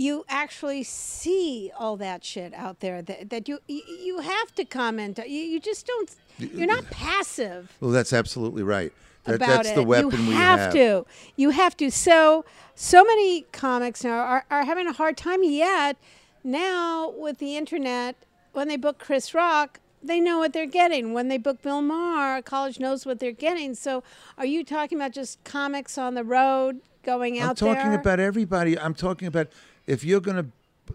[0.00, 5.18] You actually see all that shit out there that, that you you have to comment.
[5.18, 6.10] You, you just don't.
[6.38, 8.94] You're not passive Well, that's absolutely right.
[9.24, 9.74] That, about that's it.
[9.74, 10.72] the weapon you we have, have.
[10.72, 11.04] to.
[11.36, 11.90] You have to.
[11.90, 15.98] So so many comics now are, are having a hard time yet.
[16.42, 18.16] Now with the internet,
[18.54, 21.12] when they book Chris Rock, they know what they're getting.
[21.12, 23.74] When they book Bill Maher, college knows what they're getting.
[23.74, 24.02] So
[24.38, 27.68] are you talking about just comics on the road going out there?
[27.68, 28.00] I'm talking there?
[28.00, 28.78] about everybody.
[28.78, 29.48] I'm talking about
[29.94, 30.46] if you're gonna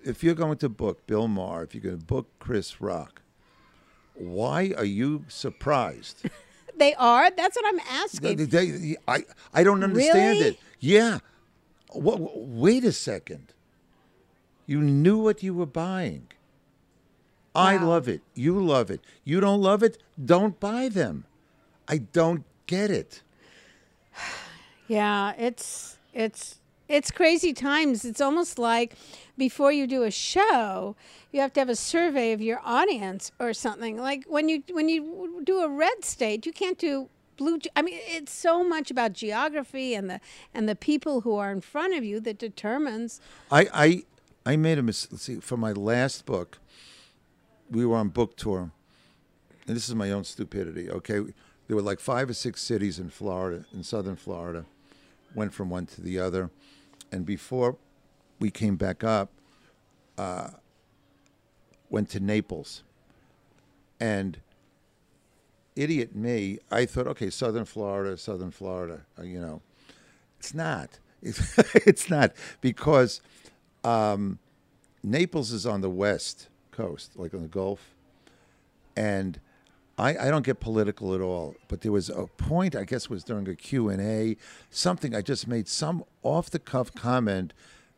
[0.03, 3.21] if you're going to book Bill Maher, if you're going to book Chris Rock,
[4.13, 6.17] why are you surprised?
[6.77, 7.29] they are.
[7.31, 8.38] That's what I'm They- asking.
[8.55, 9.17] they- I
[9.53, 10.49] I don't understand Really?
[10.51, 10.60] it.
[10.79, 11.19] Yeah.
[11.93, 13.53] Wha- wha- wait a second.
[14.67, 16.27] You knew what you were buying.
[17.53, 18.21] I love it.
[18.34, 19.01] You love it.
[19.23, 19.97] You don't love it.
[20.34, 21.23] Don't buy them.
[21.88, 23.21] I don't get it.
[24.88, 28.05] Yeah, it's it's it's crazy times.
[28.05, 28.95] It's almost like
[29.37, 30.95] before you do a show,
[31.31, 33.97] you have to have a survey of your audience or something.
[33.97, 37.59] Like when you when you do a red state, you can't do blue.
[37.75, 40.19] I mean, it's so much about geography and the
[40.53, 43.19] and the people who are in front of you that determines.
[43.51, 44.03] I I
[44.45, 45.41] I made a mistake.
[45.41, 46.59] For my last book,
[47.69, 48.71] we were on book tour,
[49.67, 50.89] and this is my own stupidity.
[50.89, 51.21] Okay,
[51.67, 54.65] there were like five or six cities in Florida, in southern Florida,
[55.33, 56.51] went from one to the other,
[57.15, 57.78] and before
[58.39, 59.32] we came back up,
[60.17, 60.49] uh,
[61.89, 62.84] went to Naples,
[64.01, 64.38] and
[65.78, 69.62] idiot me, I thought, okay, southern Florida, southern Florida, uh, you know,
[70.38, 70.99] it's not.
[71.21, 72.34] It's, it's not.
[72.60, 73.21] Because
[73.86, 74.39] um,
[75.01, 77.95] Naples is on the west coast, like on the Gulf,
[78.97, 79.39] and
[79.97, 81.55] I, I don't get political at all.
[81.67, 84.38] But there was a point, I guess, was during a Q and A,
[84.69, 87.53] something I just made some off the cuff comment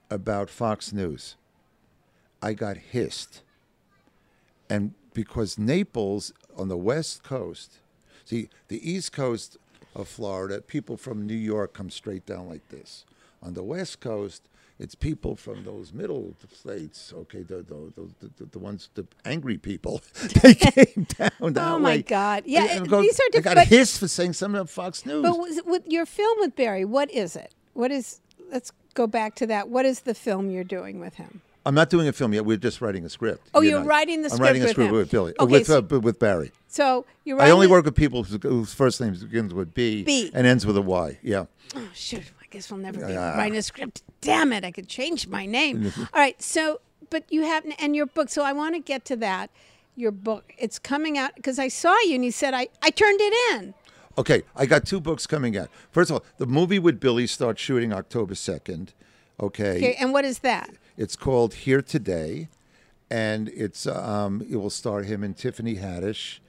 [0.10, 1.36] about Fox News.
[2.42, 3.42] I got hissed,
[4.70, 7.80] and because Naples on the west coast,
[8.26, 9.58] see the east coast
[9.96, 13.06] of Florida, people from New York come straight down like this.
[13.42, 14.44] On the west coast,
[14.80, 19.58] it's people from those middle states, okay, the the, the, the, the ones, the angry
[19.58, 20.02] people.
[20.44, 22.02] they came down that Oh, my way.
[22.04, 22.44] God.
[22.46, 25.24] Yeah, And go- these are I got hissed for saying something on Fox News.
[25.24, 27.54] But was, with your film with Barry, what is it?
[27.74, 28.20] What is?
[28.52, 29.70] Let's go back to that.
[29.70, 31.42] What is the film you're doing with him?
[31.66, 32.46] I'm not doing a film yet.
[32.46, 33.50] We're just writing a script.
[33.54, 33.86] Oh, you you're know.
[33.86, 34.40] writing the script.
[34.42, 36.52] I'm writing a script with with Billy, Okay, with so- uh, with Barry.
[36.70, 37.42] So you're.
[37.42, 40.32] I only work with people whose, whose first names begins with B, B.
[40.34, 41.18] and ends with a Y.
[41.24, 41.46] Yeah.
[41.76, 42.24] Oh, shoot.
[42.48, 43.38] I guess we'll never be Yeah.
[43.38, 44.04] writing a script.
[44.22, 44.64] Damn it.
[44.64, 45.92] I could change my name.
[45.98, 46.42] All right.
[46.42, 46.80] So,
[47.10, 48.30] but you have, and your book.
[48.30, 49.50] So I want to get to that.
[49.96, 50.54] Your book.
[50.58, 53.74] It's coming out because I saw you and you said, I, I turned it in.
[54.18, 55.70] Okay, I got two books coming out.
[55.92, 58.90] First of all, the movie with Billy starts shooting October 2nd.
[59.40, 59.78] Okay.
[59.78, 59.96] Okay.
[60.00, 60.70] And what is that?
[60.98, 62.48] It's called Here Today,
[63.12, 66.40] and it's um, it will star him and Tiffany Haddish.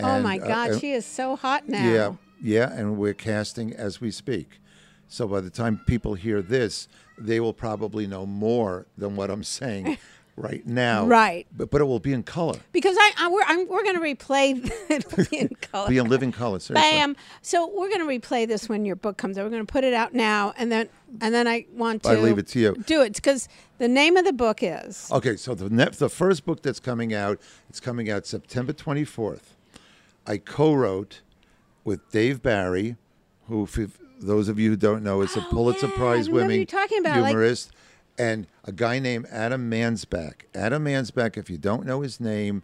[0.00, 0.70] oh And, my uh, God.
[0.70, 1.84] and- she is so hot now.
[1.88, 4.60] Yeah, yeah, and we're casting as we speak.
[5.08, 6.88] So by the time people hear this,
[7.18, 9.98] they will probably know more than what I'm saying
[10.36, 11.06] right now.
[11.06, 11.46] Right.
[11.56, 14.00] But but it will be in color, Because I, I we're, I'm, we're going to
[14.00, 15.88] replay it in color.
[15.88, 16.58] be in living color.
[16.58, 16.90] Seriously.
[16.90, 17.16] Bam.
[17.42, 19.44] So we're going to replay this when your book comes out.
[19.44, 20.88] We're going to put it out now, and then
[21.20, 22.74] and then I want to I leave it to you.
[22.86, 26.44] do it because the name of the book is Okay, so the ne- the first
[26.44, 27.38] book that's coming out,
[27.68, 29.52] it's coming out September 24th.
[30.26, 31.20] I co-wrote
[31.84, 32.96] with Dave Barry,
[33.46, 33.68] who,
[34.26, 37.28] those of you who don't know, is a Oh, Pulitzer yeah, Prize winning about, like-
[37.30, 37.70] humorist,
[38.18, 40.42] and a guy named Adam Mansbach.
[40.54, 42.62] Adam Mansbach, if you don't know his name,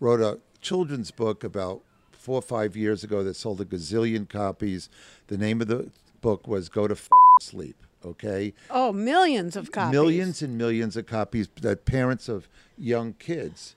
[0.00, 4.88] wrote a children's book about four or five years ago that sold a gazillion copies.
[5.28, 5.90] The name of the
[6.20, 7.08] book was "Go to F-
[7.40, 9.92] Sleep." Okay, oh millions of copies.
[9.92, 13.74] millions and millions of copies that parents of young kids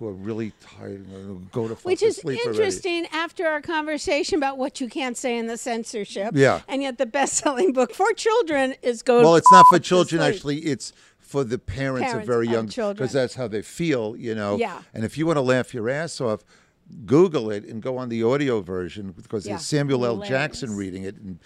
[0.00, 2.58] who are really tired and go to Which to is sleep already.
[2.58, 6.32] interesting after our conversation about what you can't say in the censorship.
[6.34, 6.62] Yeah.
[6.66, 9.20] And yet the best-selling book for children is Go.
[9.20, 10.22] Well, it's not for children.
[10.22, 12.96] Actually, it's for the parents, Parents of very young children.
[12.96, 14.16] because that's how they feel.
[14.16, 14.56] You know.
[14.56, 14.80] Yeah.
[14.94, 16.44] And if you want to laugh your ass off,
[17.06, 19.52] Google it and go on the audio version because Yeah.
[19.52, 20.12] there's Samuel L.
[20.14, 20.28] Hilarious.
[20.30, 21.38] Jackson reading it and.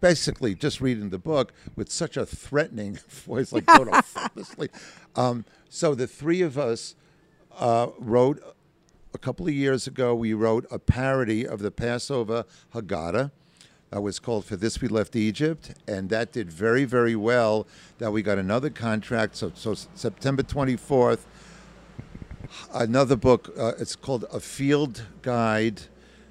[0.00, 4.02] Basically, just reading the book with such a threatening voice, like go to
[4.36, 4.72] to sleep.
[5.14, 6.94] Um, so the three of us
[7.58, 8.42] uh, wrote
[9.14, 10.14] a couple of years ago.
[10.14, 13.30] We wrote a parody of the Passover Haggadah.
[13.90, 17.66] That was called "For This We Left Egypt," and that did very, very well.
[17.98, 19.36] That we got another contract.
[19.36, 21.26] So, so September twenty fourth,
[22.72, 23.52] another book.
[23.58, 25.82] Uh, it's called "A Field Guide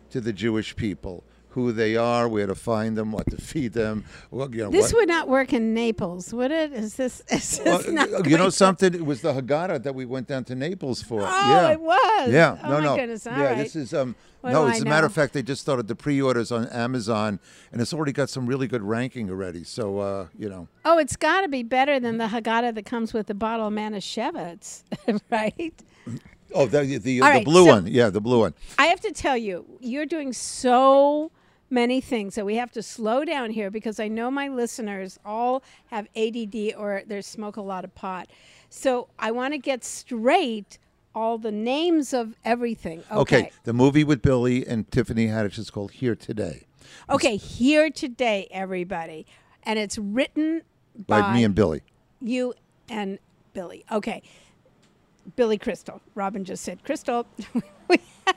[0.09, 4.05] to the Jewish People." Who they are, where to find them, what to feed them.
[4.29, 6.71] Well, you know, This what, would not work in Naples, would it?
[6.71, 7.21] Is this?
[7.29, 8.93] Is this well, not you know something?
[8.93, 11.21] It was the Haggadah that we went down to Naples for.
[11.21, 11.71] Oh, yeah.
[11.71, 12.29] it was.
[12.31, 12.95] Yeah, Oh no, my no.
[12.95, 13.27] goodness.
[13.27, 13.57] All yeah, right.
[13.57, 14.15] this is um.
[14.39, 17.39] What no, as a matter of fact, they just started the pre-orders on Amazon,
[17.71, 19.63] and it's already got some really good ranking already.
[19.63, 23.13] So, uh, you know, Oh, it's got to be better than the Haggadah that comes
[23.13, 24.81] with the bottle of Manischewitz,
[25.29, 25.73] right?
[26.55, 28.55] oh, the the, the right, blue so- one, yeah, the blue one.
[28.79, 31.31] I have to tell you, you're doing so
[31.71, 35.63] many things that we have to slow down here because I know my listeners all
[35.87, 38.27] have ADD or they smoke a lot of pot.
[38.69, 40.77] So I want to get straight
[41.13, 43.03] all the names of everything.
[43.11, 43.37] Okay.
[43.37, 43.51] Okay.
[43.63, 46.65] the movie with Billy and Tiffany Haddish is called Here Today,
[47.09, 49.25] Okay, here today, everybody.
[49.63, 50.61] And it's written
[51.07, 51.81] by by me and Billy.
[52.19, 52.53] you
[52.89, 53.19] and
[53.53, 53.85] Billy.
[53.91, 54.21] Okay.
[55.35, 56.01] Billy Crystal.
[56.15, 57.25] Robin just said Crystal.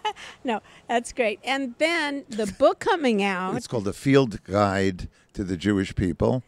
[0.45, 1.41] no, that's great.
[1.45, 3.57] And then the book coming out.
[3.57, 6.43] It's called the Field Guide to the Jewish People,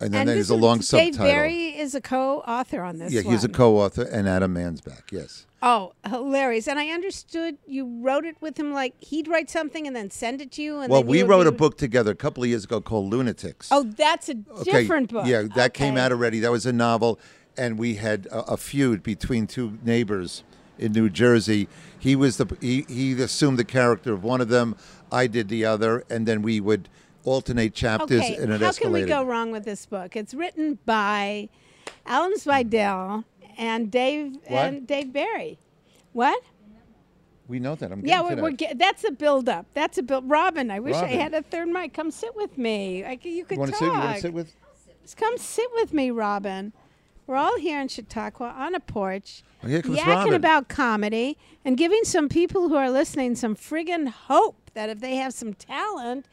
[0.00, 1.24] and then and there's a long is, subtitle.
[1.24, 3.12] Dave Barry is a co-author on this.
[3.12, 5.12] yeah, he's a co-author, and Adam Mansbach.
[5.12, 5.46] Yes.
[5.62, 6.66] Oh, hilarious!
[6.66, 8.72] And I understood you wrote it with him.
[8.72, 10.80] Like he'd write something and then send it to you.
[10.80, 13.68] And Well, we wrote a book together a couple of years ago called Lunatics.
[13.70, 15.26] Oh, that's a different book.
[15.26, 16.40] Yeah, that came out already.
[16.40, 17.20] That was a novel,
[17.56, 20.42] and we had a, a feud between two neighbors
[20.78, 21.68] in New Jersey.
[21.98, 24.76] He was the he, he assumed the character of one of them.
[25.12, 26.88] I did the other, and then we would
[27.24, 28.80] alternate chapters, Okay, and it how escalated.
[28.80, 30.16] can we go wrong with this book?
[30.16, 31.48] It's written by
[32.06, 33.24] Alan Zweibel
[33.58, 35.58] and Dave and Dave Barry.
[36.12, 36.42] What?
[37.46, 37.90] We know that.
[37.90, 39.66] I'm Yeah, we're, we're get, that's a build up.
[39.74, 40.30] That's a build.
[40.30, 41.92] Robin, I wish I had a third mic.
[41.92, 43.04] Come sit with me.
[43.04, 43.80] I, you could You want to talk.
[43.80, 43.84] sit?
[43.86, 44.54] You want to sit with?
[45.02, 46.72] Just come sit with me, Robin.
[47.30, 50.34] We're all here in Chautauqua on a porch, Oh, yakking Robin.
[50.34, 55.14] about comedy and giving some people who are listening some friggin' hope that if they
[55.14, 56.26] have some talent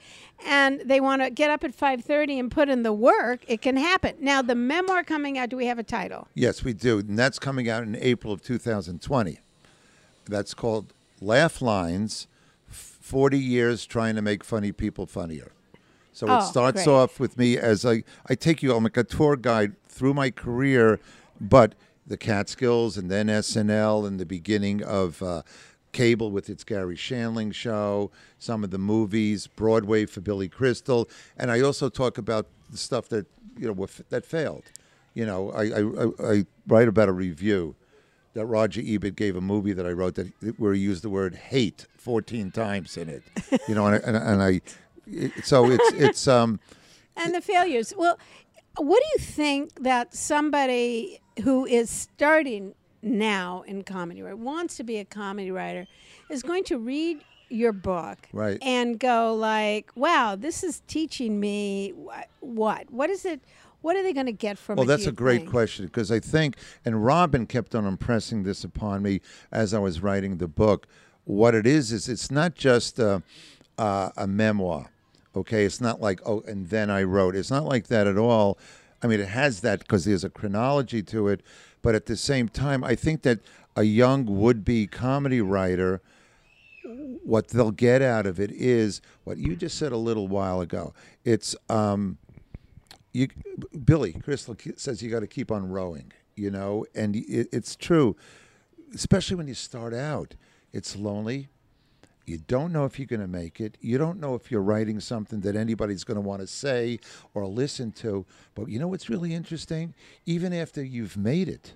[0.43, 3.77] and they want to get up at 5.30 and put in the work, it can
[3.77, 4.15] happen.
[4.19, 6.29] Now, the memoir coming out, do we have a title?
[6.33, 9.39] Yes, we do, and that's coming out in April of 2020.
[10.25, 12.25] That's called Laugh Lines:
[12.65, 15.51] Forty Years Trying to Make Funny People Funnier.
[16.17, 16.93] So Oh, it starts great.
[16.93, 18.73] off with me as I I take you.
[18.75, 20.99] I'm like a tour guide through my career,
[21.39, 21.75] but
[22.07, 25.21] the Catskills and then SNL and the beginning of.
[25.21, 25.43] Uh,
[25.93, 31.49] Cable with its Garry Shandling show, some of the movies, Broadway for Billy Crystal, and
[31.49, 33.25] I also talk about the stuff that
[33.57, 34.65] you know that failed.
[35.15, 37.73] You know, I, I, I, write about a review
[38.33, 41.33] that Roger Ebert gave a movie that I wrote that where he used the word
[41.33, 43.23] hate 14 times in it.
[43.67, 44.61] You know, and I, and, and I
[45.43, 46.59] so it's it's um
[47.15, 47.93] and the failures.
[47.97, 48.17] Well,
[48.77, 54.83] what do you think that somebody who is starting now in comedy or wants to
[54.83, 55.87] be a comedy writer
[56.29, 58.57] is going to read your book Right.
[58.61, 62.91] and go like, "Wow, this is teaching me wh- what?
[62.91, 63.39] What is it?
[63.81, 65.51] What are they going to get from Well, it?" do that's a great think?
[65.51, 70.01] question because I think, and Robin kept on impressing this upon me as I was
[70.01, 70.87] writing the book.
[71.23, 73.21] What it is is it's not just a,
[73.77, 74.89] uh, a memoir,
[75.37, 75.65] okay?
[75.65, 77.35] It's not like oh, and then I wrote.
[77.35, 78.57] It's not like that at all.
[79.01, 81.41] I mean, it has that because there's a chronology to it,
[81.81, 83.39] but at the same time, I think that
[83.75, 86.01] a young would-be comedy writer
[87.23, 90.93] what they'll get out of it is what you just said a little while ago.
[91.25, 92.17] It's um,
[93.11, 93.27] you,
[93.83, 98.15] Billy Crystal says you got to keep on rowing, you know, and it, it's true,
[98.93, 100.35] especially when you start out.
[100.71, 101.49] It's lonely.
[102.27, 103.77] You don't know if you're going to make it.
[103.79, 106.99] You don't know if you're writing something that anybody's going to want to say
[107.33, 108.25] or listen to.
[108.53, 109.93] But you know what's really interesting?
[110.25, 111.75] Even after you've made it,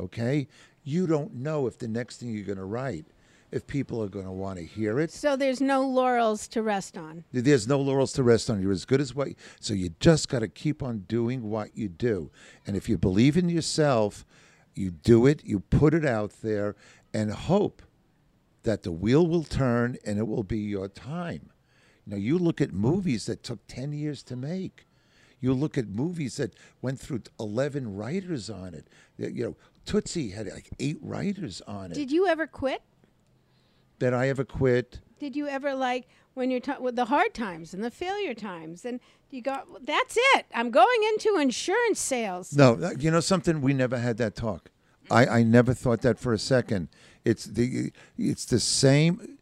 [0.00, 0.48] okay,
[0.82, 3.06] you don't know if the next thing you're going to write,
[3.52, 5.12] if people are going to want to hear it.
[5.12, 7.22] So there's no laurels to rest on.
[7.30, 8.60] There's no laurels to rest on.
[8.60, 9.28] You're as good as what.
[9.28, 12.32] You, So you just got to keep on doing what you do.
[12.66, 14.26] And if you believe in yourself,
[14.74, 15.44] you do it.
[15.44, 16.74] You put it out there,
[17.14, 17.82] and hope
[18.62, 21.50] that the wheel will turn and it will be your time.
[22.06, 24.86] You know, you look at movies that took ten years to make.
[25.40, 28.88] You look at movies that went through eleven writers on it.
[29.16, 31.94] You know, Tootsie had like eight writers on it.
[31.94, 32.82] Did you ever quit?
[34.02, 34.98] that I ever quit.
[35.20, 38.84] Did you ever like when you're ta- with the hard times and the failure times
[38.84, 38.98] and
[39.30, 40.46] you go that's it.
[40.52, 42.52] I'm going into insurance sales.
[42.52, 43.60] No, uh, you know something.
[43.60, 44.70] We never had that talk.
[45.08, 46.88] I, I never thought that for a second.
[47.24, 49.38] It's the it's the same.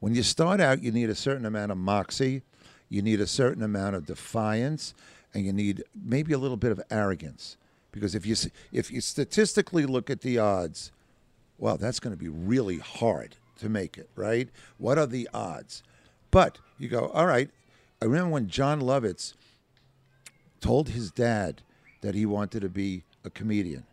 [0.00, 2.42] When you start out, you need a certain amount of moxie,
[2.88, 4.94] you need a certain amount of defiance,
[5.34, 7.56] and you need maybe a little bit of arrogance.
[7.92, 8.36] Because if you
[8.72, 10.90] if you statistically look at the odds,
[11.58, 14.48] well, that's going to be really hard to make it, right?
[14.78, 15.82] What are the odds?
[16.30, 17.50] But you go, all right.
[18.00, 19.34] I remember when Jon Lovitz
[20.60, 21.60] told his dad
[22.00, 23.84] that he wanted to be a comedian.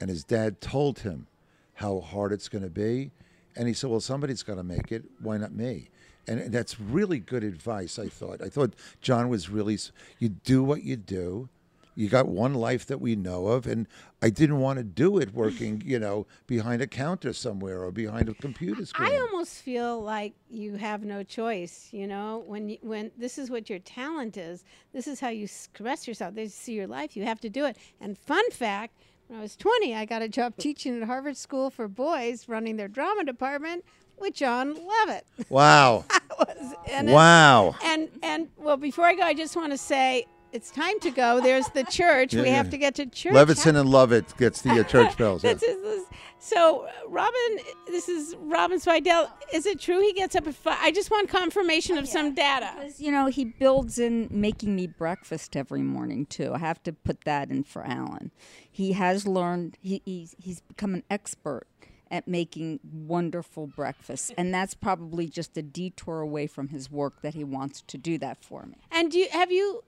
[0.00, 1.26] And his dad told him
[1.74, 3.10] how hard it's going to be.
[3.56, 5.04] And he said, Well, somebody's got to make it.
[5.20, 5.88] Why not me?
[6.26, 8.40] And and that's really good advice, I thought.
[8.42, 9.78] I thought Jon was really,
[10.18, 11.48] you do what you do.
[11.94, 13.66] You got one life that we know of.
[13.66, 13.86] And
[14.22, 18.28] I didn't want to do it working, you know, behind a counter somewhere or behind
[18.28, 19.12] a computer screen.
[19.12, 23.50] I almost feel like you have no choice, you know, when you, when this is
[23.50, 24.64] what your talent is.
[24.94, 26.34] This is how you express yourself.
[26.34, 27.16] This is your life.
[27.16, 27.76] You have to do it.
[28.00, 28.96] And fun fact,
[29.32, 32.76] when I was 20, I got a job teaching at Harvard School for Boys, running
[32.76, 33.82] their drama department
[34.18, 35.26] with John Levitt.
[35.48, 36.04] wow.
[36.38, 37.12] was in it.
[37.12, 37.74] wow.
[37.82, 41.40] And and well, before I go, I just want to say it's time to go.
[41.40, 42.34] There's the church.
[42.34, 43.32] Yeah, we have to get to church.
[43.32, 45.42] Levinson and Lovett gets the uh, church bells.
[45.44, 45.54] yeah.
[45.54, 46.06] This is the
[46.38, 49.30] So, uh, Robin, this is Robin Zweibel.
[49.52, 50.78] Is it true he gets up at five?
[50.80, 52.70] I just want confirmation of some data.
[52.76, 56.52] Because, you know, he builds in making me breakfast every morning too.
[56.54, 58.30] I have to put that in for Alan.
[58.70, 59.78] He has learned.
[59.80, 61.66] He, he's he's become an expert
[62.10, 67.32] at making wonderful breakfasts, and that's probably just a detour away from his work that
[67.32, 68.76] he wants to do that for me.
[68.90, 69.82] And do you have you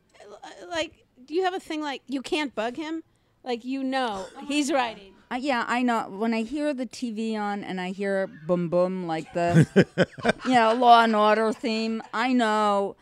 [0.69, 3.03] like do you have a thing like you can't bug him?
[3.43, 5.13] Like you know he's writing.
[5.31, 6.09] Uh, yeah, I know.
[6.11, 9.67] When I hear the TV on and I hear boom boom like the,
[10.47, 12.97] you know, Law and Order theme, I know.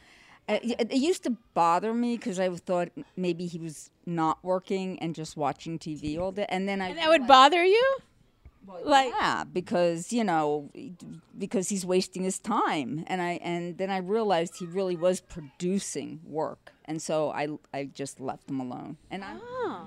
[0.48, 4.98] Uh, It, it used to bother me because I thought maybe he was not working
[5.00, 7.96] and just watching TV all day, and then I And that would bother you?
[8.84, 10.70] Like yeah, because you know,
[11.36, 16.20] because he's wasting his time, and I and then I realized he really was producing
[16.24, 18.96] work, and so I I just left him alone.
[19.10, 19.36] And I,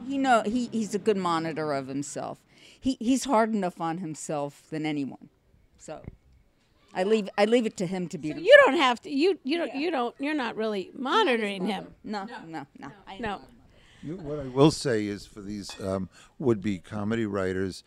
[0.08, 2.40] he know he he's a good monitor of himself.
[2.80, 5.30] He he's hard enough on himself than anyone,
[5.78, 6.02] so
[6.94, 8.28] I leave I leave it to him to be.
[8.30, 11.88] you don't have to you you don't you don't you're not really monitoring him.
[12.04, 13.42] no no no I No.
[14.04, 17.84] You- What I will say is for these um, would-be comedy writers,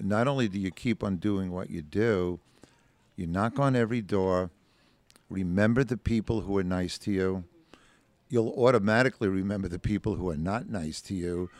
[0.00, 2.40] not only do you keep on doing what you do,
[3.16, 4.50] you knock on every door,
[5.28, 7.44] remember the people who are nice to you.
[8.28, 11.50] You'll automatically remember the people who are not nice to you.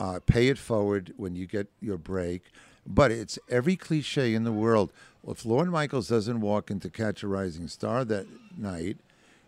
[0.00, 2.42] Uh, pay it forward when you get your break.
[2.86, 4.92] But it's every cliche in the world.
[5.26, 8.26] If Lorne Michaels doesn't walk into Catch a Rising Star that
[8.56, 8.98] night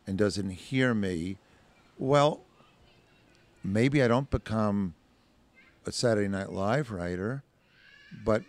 [0.07, 1.37] and doesn't hear me,
[1.99, 2.41] well,
[3.63, 4.95] maybe I don't become
[5.87, 7.43] a Saturday Night Live writer,
[8.25, 8.43] but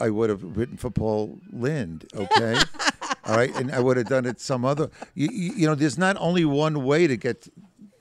[0.00, 2.56] I would have written for Paul Lynde, okay?
[3.24, 4.90] All right, and I would have done it some other.
[5.14, 7.48] You, you, you know, there's not only one way to get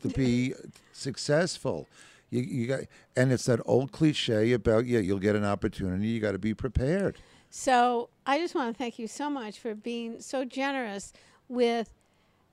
[0.02, 0.54] to be
[0.94, 1.88] successful.
[2.30, 2.80] You, you got,
[3.16, 6.08] and it's that old cliche about yeah, you'll get an opportunity.
[6.08, 7.18] You got to be prepared.
[7.50, 11.14] So I just want to thank you so much for being so generous
[11.48, 11.90] with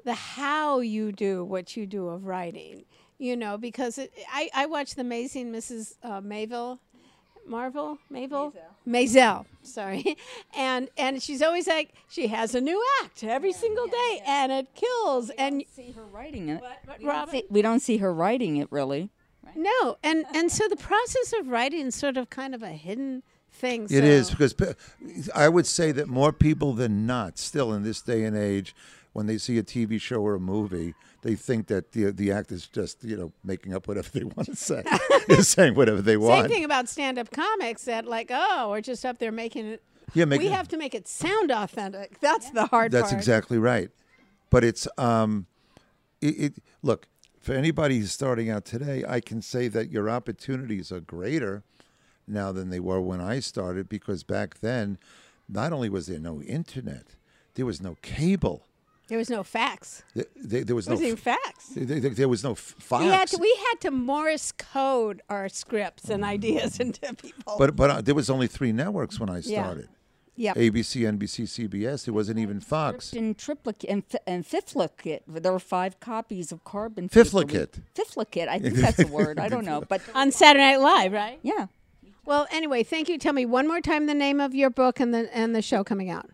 [0.04, 2.84] the how you do what you do of writing.
[3.18, 5.94] You know, because it, I I watched the amazing Mrs.
[6.02, 6.80] Uh, Mayville,
[7.46, 8.52] Marvel Mayville
[8.86, 9.44] Maisel.
[9.62, 10.16] Sorry,
[10.56, 14.68] and and she's always like she has a new act every single day, and it
[14.74, 15.30] kills.
[15.38, 16.60] And see her writing it.
[16.86, 19.10] but We don't, see, we don't see her writing it really.
[19.56, 23.22] no, and and so the process of writing is sort of kind of a hidden
[23.50, 23.84] thing.
[23.90, 28.00] It is so- because I would say that more people than not, still in this
[28.02, 28.74] day and age,
[29.12, 32.52] when they see a TV show or a movie, they think that the the act
[32.52, 34.84] is just you know making up whatever they want to say,
[35.40, 36.44] saying whatever they want.
[36.44, 39.82] Same thing about stand-up comics that like, oh, we're just up there making it.
[40.12, 42.20] Yeah, make we it- have to make it sound authentic.
[42.20, 42.92] That's the hard part.
[42.92, 43.18] That's part.
[43.18, 43.90] exactly right.
[44.50, 45.46] But it's um,
[46.20, 47.08] it, it look
[47.40, 49.02] for anybody who's starting out today.
[49.08, 51.62] I can say that your opportunities are greater
[52.28, 54.98] now than they were when I started because back then,
[55.48, 57.16] not only was there no internet,
[57.54, 58.66] there was no cable.
[59.08, 60.02] There was no fax.
[60.14, 61.68] There, there, there was There no was even fax.
[61.68, 63.04] There, there- there was no f- fox.
[63.04, 67.56] We had to we had to Morse code our scripts and ideas into people.
[67.58, 69.62] but but uh, there was only three networks when I Yeah.
[69.64, 69.88] started.
[70.36, 70.56] yep.
[70.56, 72.06] ABC, NBC, CBS.
[72.06, 73.12] There wasn't even Fox.
[73.12, 75.22] in triplicate and, fi- and fifthlicate.
[75.28, 77.08] There were five copies of Carbon.
[77.08, 77.78] Fifthlicate.
[77.94, 78.48] Fifthlicate.
[78.48, 79.38] I think that's a word.
[79.38, 81.38] I don't know, but on Saturday Night Live, right?
[81.42, 81.66] yeah.
[82.26, 83.18] Well, anyway, thank you.
[83.18, 85.84] Tell me one more time the name of your book and the and the show
[85.84, 86.30] coming out.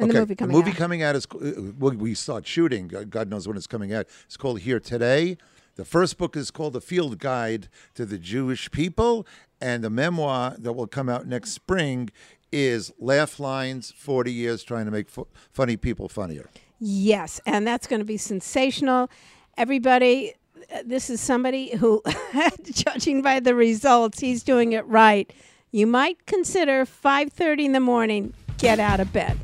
[0.00, 0.76] And the movie coming the movie out.
[0.76, 2.88] coming out is uh, well, we start shooting.
[2.88, 4.06] God knows when it's coming out.
[4.26, 5.36] It's called Here Today.
[5.76, 9.26] The first book is called The Field Guide to the Jewish People,
[9.60, 12.10] and the memoir that will come out next spring
[12.52, 16.48] is Laugh Lines: Forty Years Trying to Make fu- Funny People Funnier.
[16.78, 19.10] Yes, and that's going to be sensational.
[19.56, 20.34] Everybody,
[20.72, 22.02] uh, this is somebody who,
[22.64, 25.32] judging by the results, he's doing it right.
[25.72, 28.34] You might consider 5:30 in the morning.
[28.58, 29.38] Get out of bed.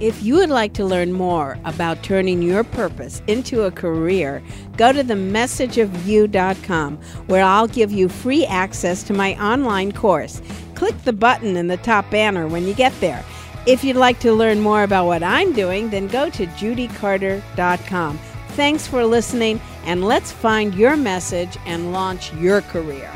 [0.00, 4.42] If you would like to learn more about turning your purpose into a career,
[4.78, 6.96] go to themessageofyou.com
[7.26, 10.40] where I'll give you free access to my online course.
[10.74, 13.22] Click the button in the top banner when you get there.
[13.66, 18.18] If you'd like to learn more about what I'm doing, then go to judycarter.com.
[18.48, 23.12] Thanks for listening, and let's find your message and launch your career.